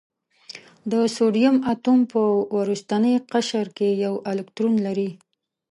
د 0.91 0.93
سوډیم 1.15 1.55
اتوم 1.73 1.99
په 2.11 2.21
وروستي 2.57 3.13
قشر 3.31 3.67
کې 3.77 3.89
یو 4.05 4.13
الکترون 4.31 4.75
لري. 4.85 5.09